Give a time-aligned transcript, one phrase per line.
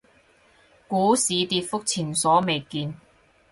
[0.87, 2.95] 股市跌幅前所未見